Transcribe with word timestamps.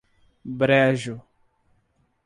Brejo 0.61 1.21